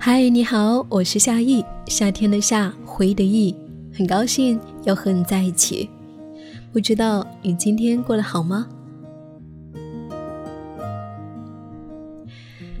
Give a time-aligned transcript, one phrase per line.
[0.00, 3.52] 嗨，你好，我是夏意，夏天的夏，回忆的忆，
[3.92, 5.90] 很高兴又和你在一起。
[6.72, 8.68] 不知道你今天过得好吗？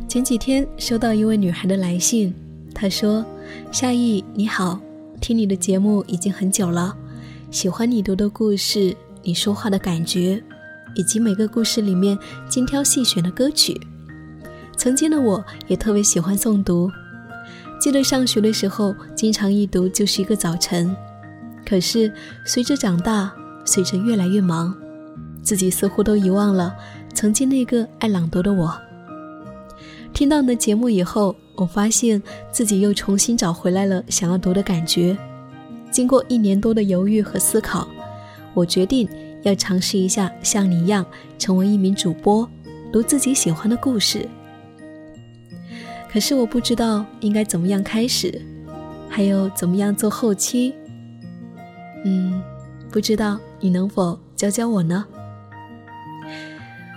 [0.06, 2.32] 前几天收到一位女孩的来信，
[2.72, 3.26] 她说
[3.72, 4.78] ：“夏意，你好，
[5.20, 6.96] 听你的节目已经很久了，
[7.50, 10.40] 喜欢你读的故事，你说话的感觉，
[10.94, 12.16] 以及每个故事里面
[12.48, 13.78] 精挑细选的歌曲。
[14.76, 16.88] 曾经的我也特别喜欢诵读。”
[17.78, 20.94] 记得上学的时候，经常一读就是一个早晨。
[21.64, 22.12] 可是
[22.44, 23.32] 随着长大，
[23.64, 24.74] 随着越来越忙，
[25.42, 26.74] 自己似乎都遗忘了
[27.14, 28.76] 曾经那个爱朗读的我。
[30.12, 35.16] 听到你的节目以后，我发现自己又重新找回来了想要读的感觉。
[35.90, 37.86] 经过一年多的犹豫和思考，
[38.54, 39.08] 我决定
[39.42, 41.06] 要尝试一下像你一样
[41.38, 42.48] 成为一名主播，
[42.92, 44.28] 读自己喜欢的故事。
[46.10, 48.40] 可是我不知道应该怎么样开始，
[49.08, 50.74] 还有怎么样做后期。
[52.04, 52.42] 嗯，
[52.90, 55.04] 不知道你能否教教我呢？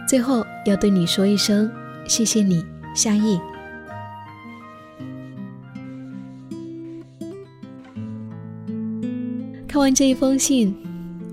[0.08, 1.71] 最后要对你说一声
[2.08, 2.63] 谢谢你，
[2.94, 3.39] 夏意。
[9.67, 10.75] 看完这一封信，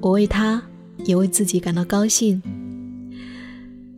[0.01, 0.63] 我为他，
[1.05, 2.41] 也为自己感到高兴。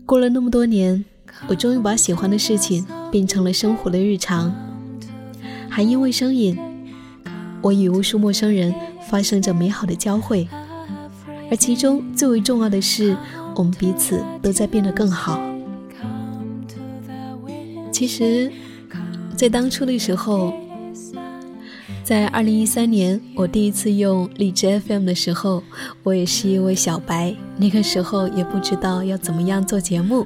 [0.07, 1.05] 过了那么多年，
[1.49, 2.87] 我终于把喜欢的事情。
[3.11, 4.55] 变成了生活的日常，
[5.69, 6.57] 还因为声音，
[7.61, 8.73] 我与无数陌生人
[9.09, 10.49] 发生着美好的交汇，
[11.51, 13.17] 而其中最为重要的是，
[13.57, 15.41] 我们彼此都在变得更好。
[17.91, 18.49] 其实，
[19.35, 20.55] 在当初的时候，
[22.05, 25.65] 在二零一三年我第一次用荔枝 FM 的时候，
[26.05, 30.25] 我也是一位小白，那个时候也不知道要怎么样做节目。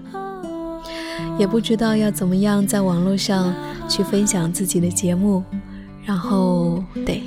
[1.38, 3.52] 也不知道要怎么样在网络上
[3.88, 5.42] 去分享自己的节目，
[6.04, 7.22] 然后对，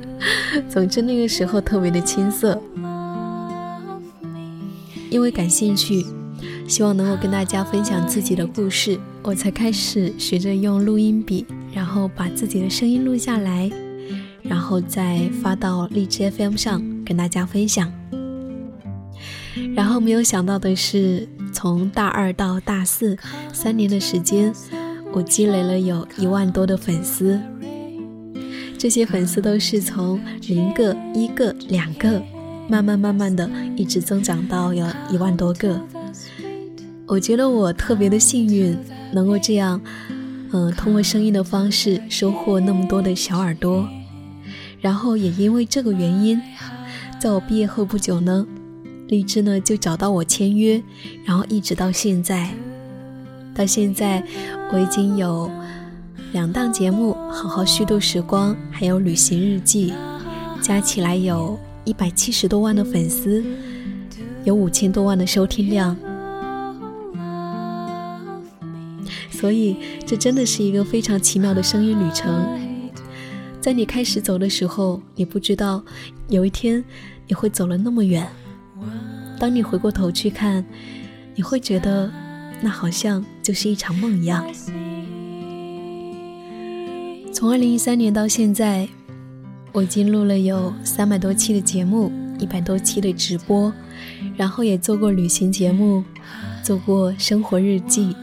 [0.68, 2.60] 总之那个时候特别的青涩，
[5.10, 6.06] 因为感兴趣，
[6.66, 13.70] 希望能够跟大家分享自己的故事，我才开始学着用录音笔，然后把自己的声音录下来，
[14.42, 17.92] 然后再发到荔枝 FM 上跟大家分享。
[19.74, 21.28] 然后没有想到的是。
[21.64, 23.16] 从大二到大四，
[23.50, 24.52] 三年的时间，
[25.14, 27.40] 我积累了有一万多的粉丝。
[28.76, 32.22] 这些粉丝都是从零个、一个、两个，
[32.68, 35.80] 慢慢慢慢的，一直增长到有一万多个。
[37.06, 38.76] 我觉得我特别的幸运，
[39.10, 39.80] 能够这样，
[40.52, 43.88] 嗯，通过声音的方式收获那么多的小耳朵。
[44.82, 46.38] 然后也因为这个原因，
[47.18, 48.46] 在我毕业后不久呢。
[49.08, 50.82] 荔枝呢就找到我签约，
[51.24, 52.50] 然后一直到现在，
[53.54, 54.24] 到现在
[54.72, 55.50] 我已经有
[56.32, 59.92] 两档节目《好好虚度时光》，还有《旅行日记》，
[60.60, 63.44] 加起来有一百七十多万的粉丝，
[64.44, 65.94] 有五千多万的收听量，
[69.30, 69.76] 所以
[70.06, 72.58] 这真的是一个非常奇妙的声音旅程。
[73.60, 75.82] 在你开始走的时候，你不知道
[76.28, 76.82] 有一天
[77.28, 78.26] 你会走了那么远。
[79.38, 80.64] 当你回过头去看，
[81.34, 82.10] 你会觉得
[82.60, 84.44] 那好像就是一场梦一样。
[87.32, 88.88] 从二零一三年到现在，
[89.72, 93.72] 我已经录了有三百多期的节目，一百多期的直播，
[94.36, 96.04] 然后也做过旅行节目，
[96.62, 98.16] 做过生活日记，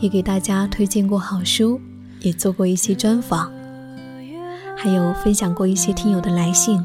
[0.00, 1.80] 也给大家推荐过好书，
[2.20, 3.50] 也做过一些专访，
[4.76, 6.84] 还有分享过一些听友的来信，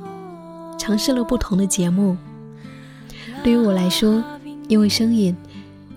[0.78, 2.16] 尝试了不同的节目。
[3.42, 4.24] 对于我来说，
[4.68, 5.36] 因为声音，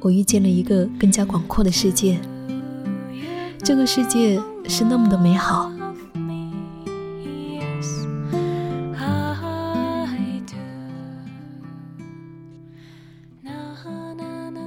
[0.01, 2.19] 我遇见了一个更加广阔的世界。
[3.63, 5.71] 这个世界是那么的美好。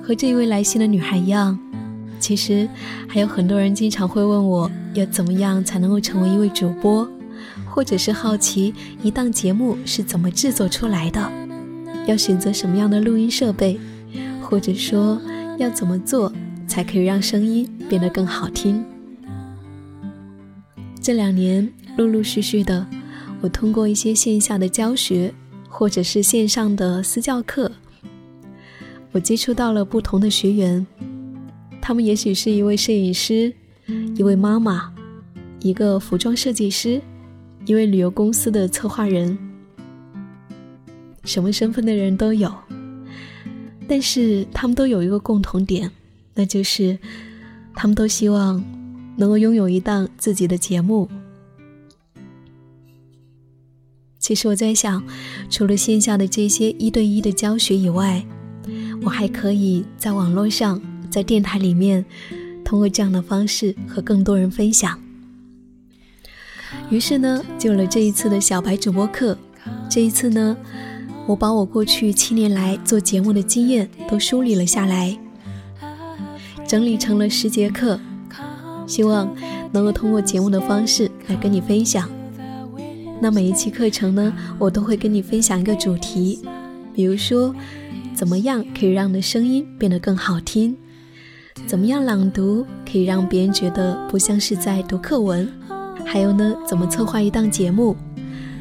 [0.03, 1.58] 和这一位来信的女孩一样，
[2.19, 2.69] 其实
[3.08, 7.09] 还有很多人经常会问我要怎么样才能够成为一位主播，
[7.67, 8.72] 或者是好奇
[9.02, 11.45] 一档节目是怎么制作出来的。
[12.07, 13.79] 要选择什么样的录音设备，
[14.41, 15.19] 或者说
[15.57, 16.31] 要怎么做
[16.67, 18.84] 才可以让声音变得更好听？
[21.02, 21.67] 这两年
[21.97, 22.85] 陆陆续续的，
[23.41, 25.34] 我通过一些线下的教学，
[25.69, 27.72] 或者是线上的私教课，
[29.11, 30.85] 我接触到了不同的学员，
[31.81, 33.53] 他们也许是一位摄影师，
[34.16, 34.91] 一位妈妈，
[35.61, 37.01] 一个服装设计师，
[37.66, 39.37] 一位旅游公司的策划人。
[41.25, 42.53] 什么身份的人都有，
[43.87, 45.91] 但是他们都有一个共同点，
[46.35, 46.97] 那就是
[47.73, 48.63] 他们都希望
[49.17, 51.09] 能够拥有一档自己的节目。
[54.19, 55.03] 其实我在想，
[55.49, 58.25] 除了线下的这些一对一的教学以外，
[59.03, 60.81] 我还可以在网络上，
[61.11, 62.03] 在电台里面，
[62.63, 64.99] 通过这样的方式和更多人分享。
[66.89, 69.37] 于是呢，就有了这一次的小白主播课。
[69.89, 70.57] 这一次呢，
[71.27, 75.17] 我把我过去七年来做节目的经验都梳理了下来，
[76.67, 77.99] 整理成了十节课，
[78.85, 79.33] 希望
[79.72, 82.07] 能够通过节目的方式来跟你分享。
[83.19, 86.41] 那每一期课程呢，我都会跟你分享一个主题，
[86.93, 87.55] 比如说，
[88.13, 90.77] 怎么样可以让你的声音变得更好听？
[91.66, 95.51] 怎么样朗读可以让别人觉得不像是在读课文？
[96.05, 97.95] 还有呢，怎么策划一档节目？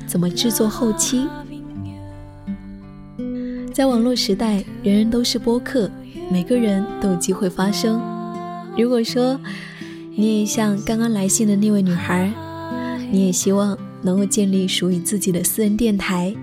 [0.06, 1.26] 怎么制作后期？
[3.74, 5.90] 在网络时代，人人都是播客，
[6.30, 8.00] 每个人都有机会发声。
[8.78, 9.36] 如果说
[10.14, 12.32] 你也像刚刚来信的那位女孩，
[13.10, 13.76] 你也希望。
[14.04, 16.36] 能够建立属于自己的私人电台，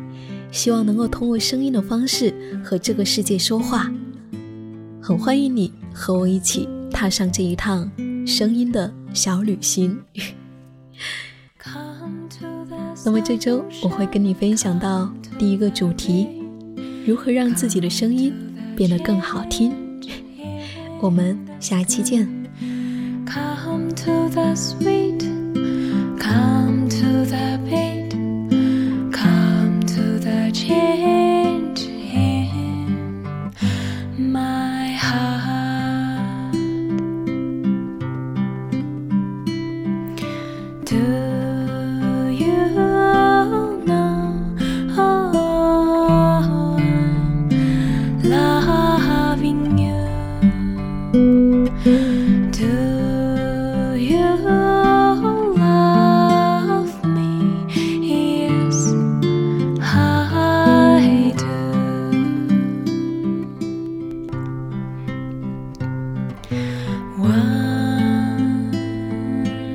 [0.52, 2.34] 希望能够通过声音的方式
[2.66, 3.88] 和这个世界说话。
[5.00, 7.88] 很欢迎你和我一起踏上这一趟
[8.26, 9.96] 声音的小旅行。
[13.06, 16.28] 那么这周我会跟你分享到第一个主题：
[17.06, 18.34] 如何让自己的声音
[18.76, 19.72] 变得更好听。
[21.02, 22.28] 我们下期见。
[23.26, 24.54] Come the